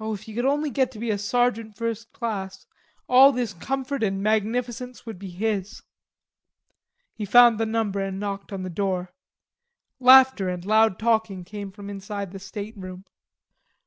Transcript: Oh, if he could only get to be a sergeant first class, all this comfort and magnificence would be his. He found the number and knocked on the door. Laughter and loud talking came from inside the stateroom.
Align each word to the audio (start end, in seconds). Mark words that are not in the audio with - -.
Oh, 0.00 0.14
if 0.14 0.22
he 0.22 0.34
could 0.34 0.46
only 0.46 0.70
get 0.70 0.90
to 0.92 0.98
be 0.98 1.10
a 1.10 1.18
sergeant 1.18 1.76
first 1.76 2.10
class, 2.10 2.64
all 3.06 3.32
this 3.32 3.52
comfort 3.52 4.02
and 4.02 4.22
magnificence 4.22 5.04
would 5.04 5.18
be 5.18 5.28
his. 5.28 5.82
He 7.12 7.26
found 7.26 7.60
the 7.60 7.66
number 7.66 8.00
and 8.00 8.18
knocked 8.18 8.50
on 8.50 8.62
the 8.62 8.70
door. 8.70 9.12
Laughter 10.00 10.48
and 10.48 10.64
loud 10.64 10.98
talking 10.98 11.44
came 11.44 11.70
from 11.70 11.90
inside 11.90 12.32
the 12.32 12.38
stateroom. 12.38 13.04